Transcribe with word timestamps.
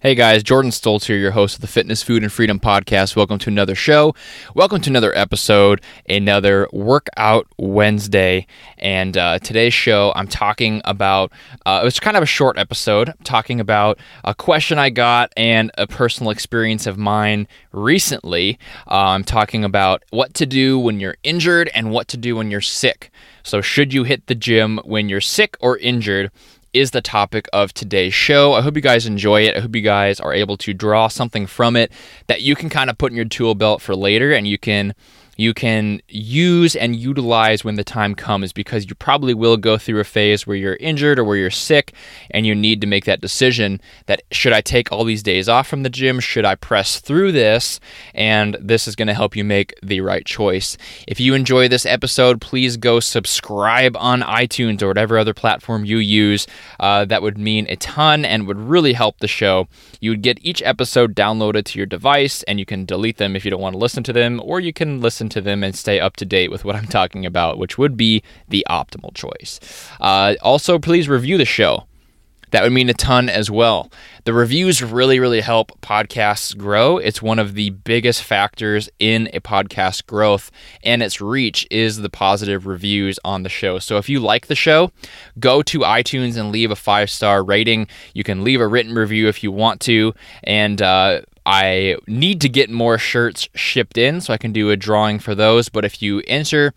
Hey 0.00 0.14
guys, 0.14 0.44
Jordan 0.44 0.70
Stoltz 0.70 1.06
here, 1.06 1.16
your 1.16 1.32
host 1.32 1.56
of 1.56 1.60
the 1.60 1.66
Fitness, 1.66 2.04
Food, 2.04 2.22
and 2.22 2.30
Freedom 2.30 2.60
podcast. 2.60 3.16
Welcome 3.16 3.40
to 3.40 3.50
another 3.50 3.74
show. 3.74 4.14
Welcome 4.54 4.80
to 4.82 4.90
another 4.90 5.12
episode, 5.18 5.80
another 6.08 6.68
Workout 6.72 7.48
Wednesday. 7.58 8.46
And 8.78 9.18
uh, 9.18 9.40
today's 9.40 9.74
show, 9.74 10.12
I'm 10.14 10.28
talking 10.28 10.82
about, 10.84 11.32
uh, 11.66 11.80
it 11.82 11.84
was 11.84 11.98
kind 11.98 12.16
of 12.16 12.22
a 12.22 12.26
short 12.26 12.58
episode, 12.58 13.12
talking 13.24 13.58
about 13.58 13.98
a 14.22 14.36
question 14.36 14.78
I 14.78 14.90
got 14.90 15.32
and 15.36 15.72
a 15.76 15.88
personal 15.88 16.30
experience 16.30 16.86
of 16.86 16.96
mine 16.96 17.48
recently. 17.72 18.56
Uh, 18.88 19.08
I'm 19.08 19.24
talking 19.24 19.64
about 19.64 20.04
what 20.10 20.32
to 20.34 20.46
do 20.46 20.78
when 20.78 21.00
you're 21.00 21.16
injured 21.24 21.72
and 21.74 21.90
what 21.90 22.06
to 22.06 22.16
do 22.16 22.36
when 22.36 22.52
you're 22.52 22.60
sick. 22.60 23.10
So, 23.42 23.60
should 23.60 23.92
you 23.92 24.04
hit 24.04 24.28
the 24.28 24.36
gym 24.36 24.78
when 24.84 25.08
you're 25.08 25.20
sick 25.20 25.56
or 25.58 25.76
injured? 25.78 26.30
Is 26.72 26.90
the 26.90 27.00
topic 27.00 27.48
of 27.52 27.72
today's 27.72 28.14
show. 28.14 28.52
I 28.54 28.62
hope 28.62 28.76
you 28.76 28.82
guys 28.82 29.06
enjoy 29.06 29.42
it. 29.42 29.56
I 29.56 29.60
hope 29.60 29.74
you 29.74 29.82
guys 29.82 30.20
are 30.20 30.32
able 30.32 30.56
to 30.58 30.74
draw 30.74 31.08
something 31.08 31.46
from 31.46 31.76
it 31.76 31.92
that 32.26 32.42
you 32.42 32.54
can 32.54 32.68
kind 32.68 32.90
of 32.90 32.98
put 32.98 33.12
in 33.12 33.16
your 33.16 33.24
tool 33.24 33.54
belt 33.54 33.80
for 33.80 33.96
later 33.96 34.32
and 34.32 34.46
you 34.46 34.58
can 34.58 34.94
you 35.38 35.54
can 35.54 36.02
use 36.08 36.74
and 36.74 36.96
utilize 36.96 37.64
when 37.64 37.76
the 37.76 37.84
time 37.84 38.14
comes 38.16 38.52
because 38.52 38.86
you 38.88 38.94
probably 38.96 39.32
will 39.32 39.56
go 39.56 39.78
through 39.78 40.00
a 40.00 40.04
phase 40.04 40.46
where 40.46 40.56
you're 40.56 40.76
injured 40.76 41.16
or 41.16 41.24
where 41.24 41.36
you're 41.36 41.48
sick 41.48 41.94
and 42.32 42.44
you 42.44 42.56
need 42.56 42.80
to 42.80 42.88
make 42.88 43.04
that 43.04 43.20
decision 43.20 43.80
that 44.06 44.20
should 44.32 44.52
I 44.52 44.60
take 44.60 44.90
all 44.90 45.04
these 45.04 45.22
days 45.22 45.48
off 45.48 45.68
from 45.68 45.84
the 45.84 45.90
gym? 45.90 46.18
Should 46.18 46.44
I 46.44 46.56
press 46.56 46.98
through 46.98 47.32
this? 47.32 47.78
And 48.14 48.56
this 48.60 48.88
is 48.88 48.96
going 48.96 49.06
to 49.06 49.14
help 49.14 49.36
you 49.36 49.44
make 49.44 49.72
the 49.80 50.00
right 50.00 50.26
choice. 50.26 50.76
If 51.06 51.20
you 51.20 51.34
enjoy 51.34 51.68
this 51.68 51.86
episode, 51.86 52.40
please 52.40 52.76
go 52.76 52.98
subscribe 52.98 53.96
on 53.96 54.22
iTunes 54.22 54.82
or 54.82 54.88
whatever 54.88 55.18
other 55.18 55.34
platform 55.34 55.84
you 55.84 55.98
use. 55.98 56.48
Uh, 56.80 57.04
that 57.04 57.22
would 57.22 57.38
mean 57.38 57.66
a 57.68 57.76
ton 57.76 58.24
and 58.24 58.48
would 58.48 58.58
really 58.58 58.92
help 58.92 59.18
the 59.18 59.28
show. 59.28 59.68
You 60.00 60.10
would 60.10 60.22
get 60.22 60.44
each 60.44 60.62
episode 60.62 61.14
downloaded 61.14 61.64
to 61.66 61.78
your 61.78 61.86
device 61.86 62.42
and 62.44 62.58
you 62.58 62.66
can 62.66 62.84
delete 62.84 63.18
them 63.18 63.36
if 63.36 63.44
you 63.44 63.52
don't 63.52 63.60
want 63.60 63.74
to 63.74 63.78
listen 63.78 64.02
to 64.02 64.12
them, 64.12 64.40
or 64.42 64.58
you 64.58 64.72
can 64.72 65.00
listen 65.00 65.27
listen 65.28 65.42
to 65.42 65.44
them 65.44 65.62
and 65.62 65.74
stay 65.74 66.00
up 66.00 66.16
to 66.16 66.24
date 66.24 66.50
with 66.50 66.64
what 66.64 66.76
I'm 66.76 66.86
talking 66.86 67.26
about, 67.26 67.58
which 67.58 67.78
would 67.78 67.96
be 67.96 68.22
the 68.48 68.66
optimal 68.68 69.14
choice. 69.14 69.60
Uh, 70.00 70.34
also, 70.42 70.78
please 70.78 71.08
review 71.08 71.38
the 71.38 71.44
show. 71.44 71.84
That 72.50 72.62
would 72.62 72.72
mean 72.72 72.88
a 72.88 72.94
ton 72.94 73.28
as 73.28 73.50
well. 73.50 73.90
The 74.24 74.32
reviews 74.32 74.82
really, 74.82 75.20
really 75.20 75.42
help 75.42 75.78
podcasts 75.82 76.56
grow. 76.56 76.96
It's 76.96 77.20
one 77.20 77.38
of 77.38 77.52
the 77.52 77.70
biggest 77.70 78.22
factors 78.22 78.88
in 78.98 79.28
a 79.34 79.40
podcast 79.40 80.06
growth 80.06 80.50
and 80.82 81.02
its 81.02 81.20
reach 81.20 81.66
is 81.70 81.98
the 81.98 82.08
positive 82.08 82.66
reviews 82.66 83.18
on 83.22 83.42
the 83.42 83.50
show. 83.50 83.78
So 83.78 83.98
if 83.98 84.08
you 84.08 84.18
like 84.18 84.46
the 84.46 84.54
show, 84.54 84.92
go 85.38 85.60
to 85.60 85.80
iTunes 85.80 86.38
and 86.38 86.50
leave 86.50 86.70
a 86.70 86.76
five 86.76 87.10
star 87.10 87.44
rating. 87.44 87.86
You 88.14 88.24
can 88.24 88.44
leave 88.44 88.62
a 88.62 88.66
written 88.66 88.94
review 88.94 89.28
if 89.28 89.42
you 89.42 89.52
want 89.52 89.82
to. 89.82 90.14
And 90.42 90.80
uh, 90.80 91.20
I 91.50 91.96
need 92.06 92.42
to 92.42 92.48
get 92.50 92.68
more 92.68 92.98
shirts 92.98 93.48
shipped 93.54 93.96
in 93.96 94.20
so 94.20 94.34
I 94.34 94.36
can 94.36 94.52
do 94.52 94.68
a 94.68 94.76
drawing 94.76 95.18
for 95.18 95.34
those. 95.34 95.70
But 95.70 95.86
if 95.86 96.02
you 96.02 96.22
enter 96.26 96.74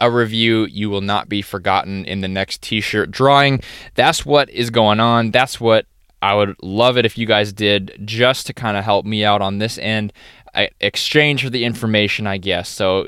a 0.00 0.10
review, 0.10 0.64
you 0.64 0.88
will 0.88 1.02
not 1.02 1.28
be 1.28 1.42
forgotten 1.42 2.06
in 2.06 2.22
the 2.22 2.28
next 2.28 2.62
t 2.62 2.80
shirt 2.80 3.10
drawing. 3.10 3.60
That's 3.96 4.24
what 4.24 4.48
is 4.48 4.70
going 4.70 5.00
on. 5.00 5.32
That's 5.32 5.60
what 5.60 5.84
I 6.22 6.34
would 6.34 6.56
love 6.62 6.96
it 6.96 7.04
if 7.04 7.18
you 7.18 7.26
guys 7.26 7.52
did 7.52 8.00
just 8.02 8.46
to 8.46 8.54
kind 8.54 8.78
of 8.78 8.84
help 8.84 9.04
me 9.04 9.22
out 9.22 9.42
on 9.42 9.58
this 9.58 9.76
end. 9.76 10.14
I 10.54 10.70
exchange 10.80 11.44
for 11.44 11.50
the 11.50 11.66
information, 11.66 12.26
I 12.26 12.38
guess. 12.38 12.70
So, 12.70 13.06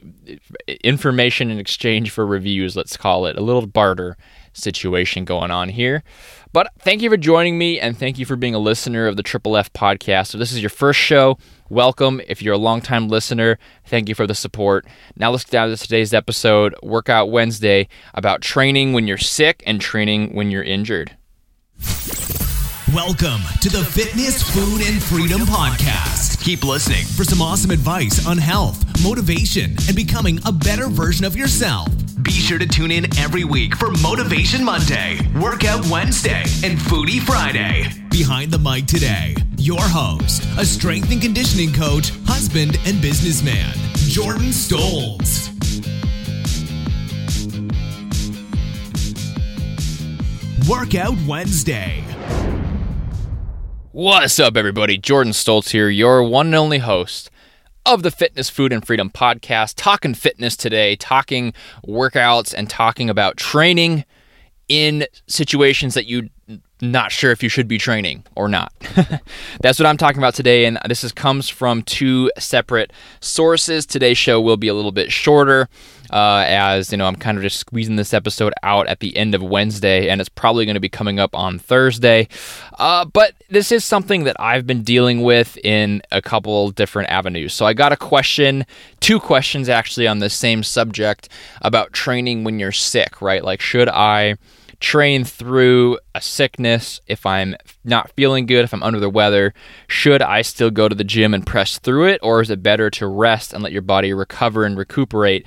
information 0.84 1.50
in 1.50 1.58
exchange 1.58 2.10
for 2.10 2.26
reviews, 2.26 2.76
let's 2.76 2.98
call 2.98 3.24
it 3.24 3.38
a 3.38 3.40
little 3.40 3.66
barter 3.66 4.18
situation 4.52 5.24
going 5.24 5.50
on 5.50 5.70
here. 5.70 6.04
But 6.52 6.70
thank 6.80 7.00
you 7.00 7.08
for 7.08 7.16
joining 7.16 7.56
me 7.56 7.80
and 7.80 7.96
thank 7.96 8.18
you 8.18 8.26
for 8.26 8.36
being 8.36 8.54
a 8.54 8.58
listener 8.58 9.06
of 9.06 9.16
the 9.16 9.22
Triple 9.22 9.56
F 9.56 9.72
podcast. 9.72 10.28
So, 10.28 10.38
this 10.38 10.52
is 10.52 10.60
your 10.60 10.68
first 10.68 11.00
show. 11.00 11.38
Welcome. 11.70 12.20
If 12.28 12.42
you're 12.42 12.54
a 12.54 12.58
longtime 12.58 13.08
listener, 13.08 13.58
thank 13.86 14.06
you 14.10 14.14
for 14.14 14.26
the 14.26 14.34
support. 14.34 14.86
Now, 15.16 15.30
let's 15.30 15.44
get 15.44 15.52
down 15.52 15.70
to 15.70 15.76
today's 15.78 16.12
episode, 16.12 16.74
Workout 16.82 17.30
Wednesday, 17.30 17.88
about 18.12 18.42
training 18.42 18.92
when 18.92 19.06
you're 19.06 19.16
sick 19.16 19.62
and 19.66 19.80
training 19.80 20.34
when 20.34 20.50
you're 20.50 20.62
injured. 20.62 21.16
Welcome 22.94 23.40
to 23.62 23.70
the 23.70 23.82
Fitness, 23.90 24.42
Food, 24.42 24.82
and 24.82 25.02
Freedom 25.02 25.40
Podcast. 25.46 26.44
Keep 26.44 26.64
listening 26.64 27.06
for 27.06 27.24
some 27.24 27.40
awesome 27.40 27.70
advice 27.70 28.26
on 28.26 28.36
health, 28.36 28.84
motivation, 29.02 29.76
and 29.88 29.96
becoming 29.96 30.38
a 30.46 30.52
better 30.52 30.88
version 30.88 31.24
of 31.24 31.34
yourself. 31.36 31.88
Be 32.22 32.30
sure 32.30 32.58
to 32.58 32.66
tune 32.66 32.92
in 32.92 33.04
every 33.18 33.42
week 33.42 33.74
for 33.76 33.90
Motivation 34.00 34.64
Monday, 34.64 35.18
Workout 35.40 35.84
Wednesday, 35.88 36.42
and 36.62 36.78
Foodie 36.78 37.20
Friday. 37.20 37.88
Behind 38.10 38.52
the 38.52 38.58
mic 38.58 38.86
today, 38.86 39.34
your 39.58 39.80
host, 39.80 40.44
a 40.56 40.64
strength 40.64 41.10
and 41.10 41.20
conditioning 41.20 41.72
coach, 41.72 42.10
husband, 42.26 42.78
and 42.86 43.02
businessman, 43.02 43.74
Jordan 43.94 44.50
Stoltz. 44.50 45.50
Workout 50.68 51.16
Wednesday. 51.26 52.04
What's 53.90 54.38
up, 54.38 54.56
everybody? 54.56 54.96
Jordan 54.96 55.32
Stoltz 55.32 55.70
here, 55.70 55.88
your 55.88 56.22
one 56.22 56.46
and 56.46 56.54
only 56.54 56.78
host 56.78 57.31
of 57.84 58.02
the 58.02 58.10
Fitness, 58.10 58.48
Food, 58.48 58.72
and 58.72 58.86
Freedom 58.86 59.10
podcast, 59.10 59.74
talking 59.76 60.14
fitness 60.14 60.56
today, 60.56 60.96
talking 60.96 61.52
workouts, 61.86 62.54
and 62.56 62.70
talking 62.70 63.10
about 63.10 63.36
training 63.36 64.04
in 64.68 65.06
situations 65.26 65.94
that 65.94 66.06
you 66.06 66.28
not 66.80 67.12
sure 67.12 67.30
if 67.30 67.42
you 67.42 67.48
should 67.48 67.68
be 67.68 67.78
training 67.78 68.24
or 68.34 68.48
not. 68.48 68.72
That's 69.60 69.78
what 69.78 69.86
I'm 69.86 69.96
talking 69.96 70.18
about 70.18 70.34
today, 70.34 70.64
and 70.64 70.78
this 70.88 71.04
is, 71.04 71.12
comes 71.12 71.48
from 71.48 71.82
two 71.82 72.30
separate 72.38 72.92
sources. 73.20 73.86
Today's 73.86 74.18
show 74.18 74.40
will 74.40 74.56
be 74.56 74.68
a 74.68 74.74
little 74.74 74.90
bit 74.90 75.12
shorter, 75.12 75.68
uh, 76.12 76.44
as 76.46 76.92
you 76.92 76.98
know, 76.98 77.06
I'm 77.06 77.16
kind 77.16 77.38
of 77.38 77.42
just 77.42 77.58
squeezing 77.58 77.96
this 77.96 78.12
episode 78.12 78.52
out 78.62 78.86
at 78.86 79.00
the 79.00 79.16
end 79.16 79.34
of 79.34 79.42
Wednesday, 79.42 80.08
and 80.08 80.20
it's 80.20 80.28
probably 80.28 80.66
going 80.66 80.74
to 80.74 80.80
be 80.80 80.88
coming 80.88 81.18
up 81.18 81.34
on 81.34 81.58
Thursday. 81.58 82.28
Uh, 82.78 83.04
but 83.04 83.34
this 83.48 83.72
is 83.72 83.84
something 83.84 84.24
that 84.24 84.36
I've 84.38 84.66
been 84.66 84.82
dealing 84.82 85.22
with 85.22 85.56
in 85.64 86.02
a 86.12 86.20
couple 86.20 86.70
different 86.70 87.08
avenues. 87.10 87.54
So 87.54 87.64
I 87.64 87.72
got 87.72 87.92
a 87.92 87.96
question, 87.96 88.66
two 89.00 89.18
questions 89.18 89.68
actually, 89.68 90.06
on 90.06 90.18
the 90.18 90.30
same 90.30 90.62
subject 90.62 91.28
about 91.62 91.92
training 91.92 92.44
when 92.44 92.58
you're 92.58 92.72
sick, 92.72 93.22
right? 93.22 93.42
Like, 93.42 93.60
should 93.60 93.88
I 93.88 94.36
train 94.80 95.24
through 95.24 95.96
a 96.14 96.20
sickness 96.20 97.00
if 97.06 97.24
I'm 97.24 97.54
not 97.84 98.10
feeling 98.10 98.46
good, 98.46 98.64
if 98.64 98.74
I'm 98.74 98.82
under 98.82 99.00
the 99.00 99.08
weather? 99.08 99.54
Should 99.86 100.20
I 100.20 100.42
still 100.42 100.70
go 100.70 100.88
to 100.88 100.94
the 100.94 101.04
gym 101.04 101.32
and 101.32 101.46
press 101.46 101.78
through 101.78 102.08
it, 102.08 102.20
or 102.22 102.42
is 102.42 102.50
it 102.50 102.62
better 102.62 102.90
to 102.90 103.06
rest 103.06 103.54
and 103.54 103.62
let 103.62 103.72
your 103.72 103.82
body 103.82 104.12
recover 104.12 104.64
and 104.64 104.76
recuperate? 104.76 105.46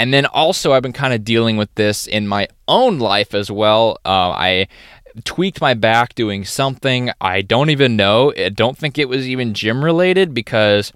And 0.00 0.14
then 0.14 0.24
also, 0.24 0.72
I've 0.72 0.82
been 0.82 0.94
kind 0.94 1.12
of 1.12 1.24
dealing 1.24 1.58
with 1.58 1.74
this 1.74 2.06
in 2.06 2.26
my 2.26 2.48
own 2.66 2.98
life 2.98 3.34
as 3.34 3.50
well. 3.50 3.98
Uh, 4.02 4.30
I 4.30 4.68
tweaked 5.24 5.60
my 5.60 5.74
back 5.74 6.14
doing 6.14 6.46
something 6.46 7.10
I 7.20 7.42
don't 7.42 7.68
even 7.68 7.96
know. 7.96 8.32
I 8.34 8.48
don't 8.48 8.78
think 8.78 8.96
it 8.96 9.10
was 9.10 9.28
even 9.28 9.52
gym 9.52 9.84
related 9.84 10.32
because 10.32 10.90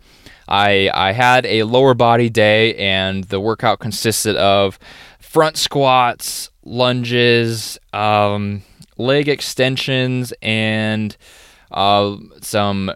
I 0.48 0.90
I 0.94 1.12
had 1.12 1.44
a 1.44 1.64
lower 1.64 1.92
body 1.92 2.30
day 2.30 2.76
and 2.76 3.24
the 3.24 3.40
workout 3.40 3.78
consisted 3.78 4.36
of 4.36 4.78
front 5.20 5.58
squats, 5.58 6.48
lunges, 6.64 7.78
um, 7.92 8.62
leg 8.96 9.28
extensions, 9.28 10.32
and 10.40 11.14
uh, 11.72 12.16
some 12.40 12.90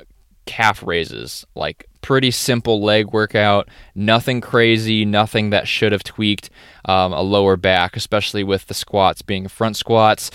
calf 0.46 0.82
raises. 0.82 1.44
Like 1.54 1.86
pretty 2.00 2.30
simple 2.30 2.80
leg 2.82 3.12
workout, 3.12 3.68
nothing 3.94 4.40
crazy, 4.40 5.04
nothing 5.04 5.50
that 5.50 5.68
should 5.68 5.92
have 5.92 6.04
tweaked 6.04 6.50
um, 6.84 7.12
a 7.12 7.22
lower 7.22 7.56
back, 7.56 7.96
especially 7.96 8.44
with 8.44 8.66
the 8.66 8.74
squats 8.74 9.22
being 9.22 9.48
front 9.48 9.76
squats. 9.76 10.30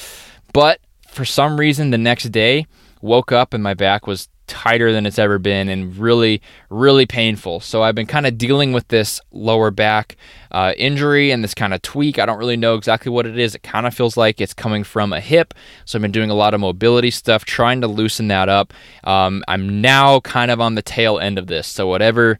But 0.53 0.79
for 1.07 1.25
some 1.25 1.59
reason, 1.59 1.91
the 1.91 1.97
next 1.97 2.25
day, 2.25 2.67
woke 3.01 3.31
up 3.31 3.53
and 3.53 3.63
my 3.63 3.73
back 3.73 4.07
was 4.07 4.29
tighter 4.47 4.91
than 4.91 5.05
it's 5.05 5.19
ever 5.19 5.39
been 5.39 5.69
and 5.69 5.95
really, 5.97 6.41
really 6.69 7.05
painful. 7.05 7.59
So 7.59 7.83
I've 7.83 7.95
been 7.95 8.07
kind 8.07 8.27
of 8.27 8.37
dealing 8.37 8.73
with 8.73 8.87
this 8.89 9.21
lower 9.31 9.71
back 9.71 10.17
uh, 10.51 10.73
injury 10.77 11.31
and 11.31 11.43
this 11.43 11.53
kind 11.53 11.73
of 11.73 11.81
tweak. 11.81 12.19
I 12.19 12.25
don't 12.25 12.37
really 12.37 12.57
know 12.57 12.75
exactly 12.75 13.11
what 13.11 13.25
it 13.25 13.37
is. 13.37 13.55
It 13.55 13.63
kind 13.63 13.87
of 13.87 13.93
feels 13.93 14.17
like 14.17 14.41
it's 14.41 14.53
coming 14.53 14.83
from 14.83 15.13
a 15.13 15.19
hip. 15.19 15.53
So 15.85 15.97
I've 15.97 16.01
been 16.01 16.11
doing 16.11 16.29
a 16.29 16.35
lot 16.35 16.53
of 16.53 16.59
mobility 16.59 17.11
stuff, 17.11 17.45
trying 17.45 17.81
to 17.81 17.87
loosen 17.87 18.27
that 18.27 18.49
up. 18.49 18.73
Um, 19.03 19.43
I'm 19.47 19.81
now 19.81 20.19
kind 20.19 20.51
of 20.51 20.61
on 20.61 20.75
the 20.75 20.81
tail 20.81 21.19
end 21.19 21.37
of 21.37 21.47
this. 21.47 21.67
So 21.67 21.87
whatever. 21.87 22.39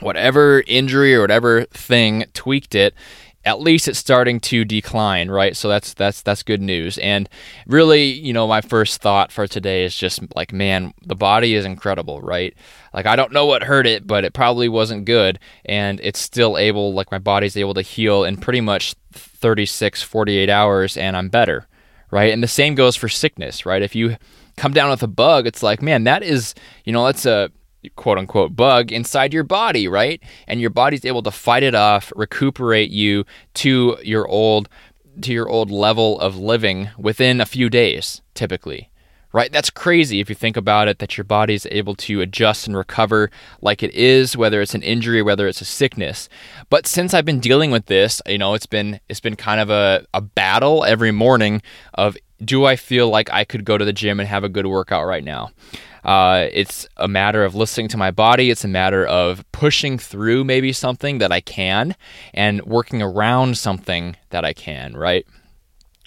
Whatever 0.00 0.64
injury 0.66 1.14
or 1.14 1.20
whatever 1.20 1.66
thing 1.66 2.24
tweaked 2.34 2.74
it, 2.74 2.94
at 3.44 3.60
least 3.60 3.88
it's 3.88 3.98
starting 3.98 4.40
to 4.40 4.64
decline, 4.64 5.30
right? 5.30 5.56
So 5.56 5.68
that's 5.68 5.92
that's 5.94 6.22
that's 6.22 6.42
good 6.42 6.62
news. 6.62 6.98
And 6.98 7.28
really, 7.66 8.04
you 8.04 8.32
know, 8.32 8.46
my 8.46 8.60
first 8.60 9.00
thought 9.00 9.30
for 9.30 9.46
today 9.46 9.84
is 9.84 9.96
just 9.96 10.20
like, 10.34 10.52
man, 10.52 10.94
the 11.02 11.14
body 11.14 11.54
is 11.54 11.64
incredible, 11.64 12.20
right? 12.22 12.54
Like 12.92 13.06
I 13.06 13.16
don't 13.16 13.32
know 13.32 13.46
what 13.46 13.62
hurt 13.62 13.86
it, 13.86 14.06
but 14.06 14.24
it 14.24 14.32
probably 14.32 14.68
wasn't 14.68 15.04
good 15.04 15.38
and 15.64 16.00
it's 16.02 16.18
still 16.18 16.56
able 16.56 16.94
like 16.94 17.10
my 17.10 17.18
body's 17.18 17.56
able 17.56 17.74
to 17.74 17.82
heal 17.82 18.24
in 18.24 18.36
pretty 18.38 18.60
much 18.60 18.94
36 19.12 20.02
48 20.02 20.48
hours 20.48 20.96
and 20.96 21.16
I'm 21.16 21.28
better, 21.28 21.66
right? 22.10 22.32
And 22.32 22.42
the 22.42 22.48
same 22.48 22.74
goes 22.74 22.96
for 22.96 23.08
sickness, 23.08 23.66
right? 23.66 23.82
If 23.82 23.94
you 23.94 24.16
come 24.56 24.72
down 24.72 24.90
with 24.90 25.02
a 25.02 25.08
bug, 25.08 25.46
it's 25.46 25.62
like, 25.62 25.82
man, 25.82 26.04
that 26.04 26.22
is, 26.22 26.54
you 26.84 26.92
know, 26.92 27.04
that's 27.06 27.26
a 27.26 27.50
quote 27.96 28.18
unquote 28.18 28.56
bug 28.56 28.92
inside 28.92 29.32
your 29.32 29.44
body, 29.44 29.88
right? 29.88 30.22
And 30.46 30.60
your 30.60 30.70
body's 30.70 31.04
able 31.04 31.22
to 31.22 31.30
fight 31.30 31.62
it 31.62 31.74
off, 31.74 32.12
recuperate 32.16 32.90
you 32.90 33.24
to 33.54 33.98
your 34.02 34.26
old 34.28 34.68
to 35.20 35.32
your 35.32 35.48
old 35.48 35.70
level 35.70 36.20
of 36.20 36.36
living 36.36 36.90
within 36.98 37.40
a 37.40 37.46
few 37.46 37.70
days, 37.70 38.22
typically. 38.34 38.90
Right? 39.32 39.50
That's 39.50 39.70
crazy 39.70 40.20
if 40.20 40.28
you 40.28 40.36
think 40.36 40.56
about 40.56 40.86
it 40.86 41.00
that 41.00 41.16
your 41.16 41.24
body 41.24 41.54
is 41.54 41.66
able 41.72 41.96
to 41.96 42.20
adjust 42.20 42.68
and 42.68 42.76
recover 42.76 43.32
like 43.60 43.82
it 43.82 43.92
is 43.92 44.36
whether 44.36 44.62
it's 44.62 44.76
an 44.76 44.82
injury 44.84 45.22
whether 45.22 45.48
it's 45.48 45.60
a 45.60 45.64
sickness. 45.64 46.28
But 46.70 46.86
since 46.86 47.12
I've 47.12 47.24
been 47.24 47.40
dealing 47.40 47.72
with 47.72 47.86
this, 47.86 48.22
you 48.26 48.38
know, 48.38 48.54
it's 48.54 48.66
been 48.66 49.00
it's 49.08 49.18
been 49.18 49.34
kind 49.34 49.60
of 49.60 49.70
a, 49.70 50.06
a 50.14 50.20
battle 50.20 50.84
every 50.84 51.10
morning 51.10 51.62
of 51.94 52.16
do 52.44 52.64
I 52.64 52.76
feel 52.76 53.08
like 53.08 53.28
I 53.32 53.44
could 53.44 53.64
go 53.64 53.76
to 53.76 53.84
the 53.84 53.92
gym 53.92 54.20
and 54.20 54.28
have 54.28 54.44
a 54.44 54.48
good 54.48 54.66
workout 54.66 55.06
right 55.06 55.24
now? 55.24 55.50
Uh, 56.04 56.48
it's 56.52 56.86
a 56.96 57.08
matter 57.08 57.44
of 57.44 57.54
listening 57.54 57.88
to 57.88 57.96
my 57.96 58.10
body. 58.10 58.50
It's 58.50 58.64
a 58.64 58.68
matter 58.68 59.06
of 59.06 59.44
pushing 59.52 59.98
through 59.98 60.44
maybe 60.44 60.72
something 60.72 61.18
that 61.18 61.32
I 61.32 61.40
can 61.40 61.96
and 62.34 62.62
working 62.62 63.02
around 63.02 63.56
something 63.56 64.16
that 64.30 64.44
I 64.44 64.52
can, 64.52 64.94
right? 64.96 65.26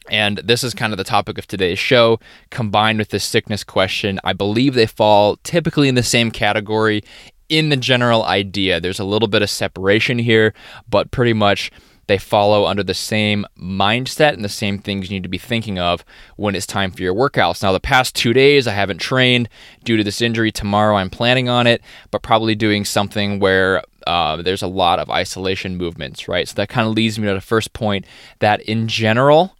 And 0.09 0.37
this 0.37 0.63
is 0.63 0.73
kind 0.73 0.93
of 0.93 0.97
the 0.97 1.03
topic 1.03 1.37
of 1.37 1.47
today's 1.47 1.79
show, 1.79 2.19
combined 2.49 2.99
with 2.99 3.09
this 3.09 3.23
sickness 3.23 3.63
question. 3.63 4.19
I 4.23 4.33
believe 4.33 4.73
they 4.73 4.85
fall 4.85 5.37
typically 5.37 5.89
in 5.89 5.95
the 5.95 6.03
same 6.03 6.31
category 6.31 7.03
in 7.49 7.69
the 7.69 7.77
general 7.77 8.23
idea. 8.23 8.79
There's 8.79 8.99
a 8.99 9.05
little 9.05 9.27
bit 9.27 9.41
of 9.41 9.49
separation 9.49 10.19
here, 10.19 10.53
but 10.89 11.11
pretty 11.11 11.33
much 11.33 11.71
they 12.07 12.17
follow 12.17 12.65
under 12.65 12.83
the 12.83 12.93
same 12.93 13.45
mindset 13.57 14.33
and 14.33 14.43
the 14.43 14.49
same 14.49 14.79
things 14.79 15.09
you 15.09 15.15
need 15.15 15.23
to 15.23 15.29
be 15.29 15.37
thinking 15.37 15.77
of 15.77 16.03
when 16.37 16.55
it's 16.55 16.65
time 16.65 16.91
for 16.91 17.01
your 17.01 17.13
workouts. 17.13 17.61
Now, 17.61 17.73
the 17.73 17.79
past 17.79 18.15
two 18.15 18.33
days, 18.33 18.65
I 18.65 18.71
haven't 18.73 18.99
trained 18.99 19.49
due 19.83 19.97
to 19.97 20.03
this 20.03 20.21
injury. 20.21 20.51
Tomorrow, 20.51 20.95
I'm 20.95 21.09
planning 21.09 21.49
on 21.49 21.67
it, 21.67 21.81
but 22.11 22.23
probably 22.23 22.55
doing 22.55 22.85
something 22.85 23.39
where 23.39 23.83
uh, 24.07 24.41
there's 24.41 24.61
a 24.61 24.67
lot 24.67 24.99
of 24.99 25.09
isolation 25.09 25.75
movements, 25.75 26.27
right? 26.27 26.47
So 26.47 26.55
that 26.55 26.69
kind 26.69 26.87
of 26.87 26.93
leads 26.93 27.19
me 27.19 27.27
to 27.27 27.33
the 27.33 27.41
first 27.41 27.73
point 27.73 28.05
that 28.39 28.61
in 28.61 28.87
general, 28.87 29.55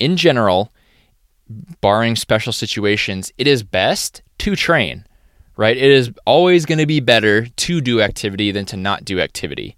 in 0.00 0.16
general, 0.16 0.72
barring 1.82 2.16
special 2.16 2.54
situations, 2.54 3.30
it 3.36 3.46
is 3.46 3.62
best 3.62 4.22
to 4.38 4.56
train, 4.56 5.04
right? 5.58 5.76
It 5.76 5.90
is 5.90 6.10
always 6.24 6.64
going 6.64 6.78
to 6.78 6.86
be 6.86 7.00
better 7.00 7.44
to 7.46 7.80
do 7.82 8.00
activity 8.00 8.50
than 8.50 8.64
to 8.66 8.78
not 8.78 9.04
do 9.04 9.20
activity 9.20 9.76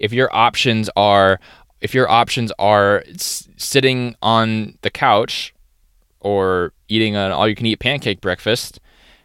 if 0.00 0.12
your 0.12 0.34
options 0.34 0.90
are 0.96 1.38
if 1.80 1.94
your 1.94 2.10
options 2.10 2.52
are 2.58 3.04
s- 3.08 3.48
sitting 3.56 4.16
on 4.20 4.76
the 4.82 4.90
couch 4.90 5.54
or 6.20 6.72
eating 6.88 7.14
an 7.14 7.30
all 7.30 7.48
you 7.48 7.54
can 7.54 7.66
eat 7.66 7.78
pancake 7.78 8.20
breakfast 8.20 8.80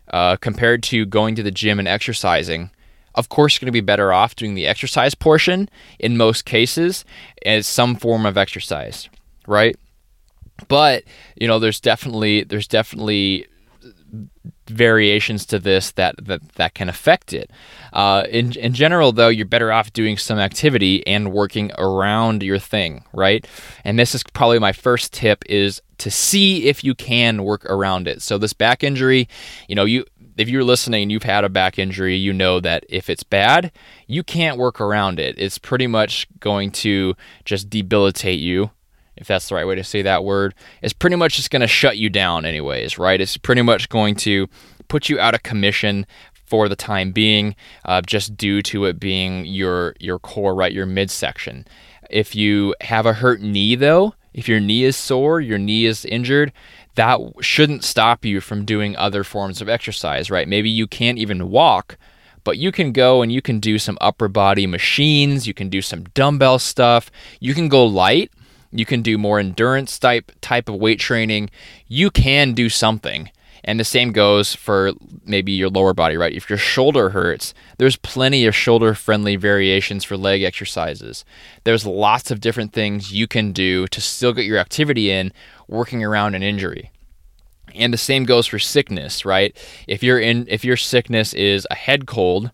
uh, 0.09 0.35
compared 0.37 0.83
to 0.83 1.05
going 1.05 1.33
to 1.35 1.41
the 1.41 1.51
gym 1.51 1.79
and 1.79 1.87
exercising 1.87 2.69
of 3.15 3.29
course 3.29 3.55
you're 3.55 3.61
going 3.65 3.73
to 3.73 3.81
be 3.81 3.81
better 3.81 4.13
off 4.13 4.35
doing 4.35 4.53
the 4.53 4.67
exercise 4.67 5.15
portion 5.15 5.67
in 5.97 6.15
most 6.15 6.45
cases 6.45 7.03
as 7.45 7.65
some 7.65 7.95
form 7.95 8.25
of 8.25 8.37
exercise 8.37 9.09
right? 9.47 9.77
But 10.67 11.03
you 11.35 11.47
know 11.47 11.59
there's 11.59 11.79
definitely 11.79 12.43
there's 12.43 12.67
definitely 12.67 13.47
variations 14.69 15.45
to 15.47 15.59
this 15.59 15.91
that 15.91 16.15
that, 16.25 16.41
that 16.53 16.73
can 16.73 16.89
affect 16.89 17.33
it. 17.33 17.51
Uh, 17.93 18.23
in 18.29 18.53
in 18.53 18.73
general, 18.73 19.11
though, 19.11 19.29
you're 19.29 19.45
better 19.45 19.71
off 19.71 19.93
doing 19.93 20.17
some 20.17 20.39
activity 20.39 21.05
and 21.07 21.31
working 21.31 21.71
around 21.77 22.43
your 22.43 22.59
thing, 22.59 23.03
right? 23.13 23.47
And 23.83 23.97
this 23.97 24.15
is 24.15 24.23
probably 24.23 24.59
my 24.59 24.71
first 24.71 25.13
tip: 25.13 25.43
is 25.47 25.81
to 25.97 26.11
see 26.11 26.67
if 26.67 26.83
you 26.83 26.93
can 26.93 27.43
work 27.43 27.65
around 27.65 28.07
it. 28.07 28.21
So 28.21 28.37
this 28.37 28.53
back 28.53 28.83
injury, 28.83 29.29
you 29.67 29.75
know, 29.75 29.85
you 29.85 30.05
if 30.37 30.49
you're 30.49 30.63
listening 30.63 31.03
and 31.03 31.11
you've 31.11 31.23
had 31.23 31.43
a 31.43 31.49
back 31.49 31.79
injury, 31.79 32.15
you 32.15 32.33
know 32.33 32.59
that 32.59 32.85
if 32.89 33.09
it's 33.09 33.23
bad, 33.23 33.71
you 34.07 34.23
can't 34.23 34.57
work 34.57 34.81
around 34.81 35.19
it. 35.19 35.35
It's 35.37 35.57
pretty 35.57 35.87
much 35.87 36.27
going 36.39 36.71
to 36.71 37.15
just 37.45 37.69
debilitate 37.69 38.39
you 38.39 38.71
if 39.17 39.27
that's 39.27 39.49
the 39.49 39.55
right 39.55 39.67
way 39.67 39.75
to 39.75 39.83
say 39.83 40.01
that 40.01 40.23
word, 40.23 40.53
is 40.81 40.93
pretty 40.93 41.15
much 41.15 41.35
just 41.35 41.51
going 41.51 41.61
to 41.61 41.67
shut 41.67 41.97
you 41.97 42.09
down, 42.09 42.45
anyways, 42.45 42.97
right? 42.97 43.19
It's 43.21 43.37
pretty 43.37 43.61
much 43.61 43.89
going 43.89 44.15
to 44.15 44.47
put 44.87 45.09
you 45.09 45.19
out 45.19 45.33
of 45.33 45.43
commission 45.43 46.05
for 46.45 46.69
the 46.69 46.75
time 46.75 47.11
being, 47.11 47.55
uh, 47.85 48.01
just 48.01 48.37
due 48.37 48.61
to 48.61 48.85
it 48.85 48.99
being 48.99 49.45
your 49.45 49.95
your 49.99 50.19
core, 50.19 50.53
right, 50.53 50.71
your 50.71 50.85
midsection. 50.85 51.65
If 52.09 52.35
you 52.35 52.75
have 52.81 53.05
a 53.05 53.13
hurt 53.13 53.41
knee, 53.41 53.75
though, 53.75 54.13
if 54.33 54.47
your 54.47 54.59
knee 54.59 54.83
is 54.83 54.95
sore, 54.95 55.41
your 55.41 55.57
knee 55.57 55.85
is 55.85 56.05
injured, 56.05 56.51
that 56.95 57.19
shouldn't 57.41 57.83
stop 57.83 58.23
you 58.23 58.41
from 58.41 58.65
doing 58.65 58.95
other 58.95 59.23
forms 59.23 59.61
of 59.61 59.69
exercise, 59.69 60.29
right? 60.29 60.47
Maybe 60.47 60.69
you 60.69 60.87
can't 60.87 61.17
even 61.17 61.49
walk, 61.49 61.97
but 62.43 62.57
you 62.57 62.71
can 62.71 62.91
go 62.91 63.21
and 63.21 63.31
you 63.31 63.41
can 63.41 63.59
do 63.59 63.79
some 63.79 63.97
upper 64.01 64.27
body 64.27 64.67
machines, 64.67 65.47
you 65.47 65.53
can 65.53 65.69
do 65.69 65.81
some 65.81 66.03
dumbbell 66.13 66.59
stuff, 66.59 67.09
you 67.39 67.53
can 67.53 67.69
go 67.69 67.85
light 67.85 68.31
you 68.79 68.85
can 68.85 69.01
do 69.01 69.17
more 69.17 69.39
endurance 69.39 69.97
type 69.97 70.31
type 70.41 70.69
of 70.69 70.75
weight 70.75 70.99
training. 70.99 71.49
You 71.87 72.11
can 72.11 72.53
do 72.53 72.69
something. 72.69 73.29
And 73.67 73.79
the 73.79 73.83
same 73.83 74.11
goes 74.11 74.53
for 74.53 74.91
maybe 75.25 75.51
your 75.51 75.69
lower 75.69 75.95
body, 75.95 76.17
right? 76.17 76.33
If 76.33 76.49
your 76.49 76.57
shoulder 76.57 77.09
hurts, 77.09 77.55
there's 77.79 77.95
plenty 77.95 78.45
of 78.45 78.55
shoulder 78.55 78.93
friendly 78.93 79.37
variations 79.37 80.03
for 80.03 80.15
leg 80.15 80.43
exercises. 80.43 81.25
There's 81.63 81.83
lots 81.83 82.29
of 82.29 82.39
different 82.39 82.73
things 82.73 83.11
you 83.11 83.27
can 83.27 83.51
do 83.51 83.87
to 83.87 83.99
still 83.99 84.33
get 84.33 84.45
your 84.45 84.59
activity 84.59 85.09
in 85.09 85.33
working 85.67 86.03
around 86.03 86.35
an 86.35 86.43
injury. 86.43 86.91
And 87.73 87.91
the 87.91 87.97
same 87.97 88.23
goes 88.25 88.45
for 88.45 88.59
sickness, 88.59 89.25
right? 89.25 89.57
If 89.87 90.03
you're 90.03 90.19
in 90.19 90.45
if 90.47 90.63
your 90.63 90.77
sickness 90.77 91.33
is 91.33 91.67
a 91.71 91.75
head 91.75 92.05
cold, 92.05 92.51